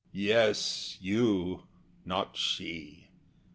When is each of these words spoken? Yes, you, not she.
Yes, 0.13 0.97
you, 0.99 1.67
not 2.05 2.35
she. 2.35 3.11